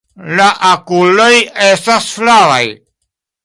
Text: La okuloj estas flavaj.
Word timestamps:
La 0.37 0.47
okuloj 0.69 1.29
estas 1.67 2.11
flavaj. 2.17 2.65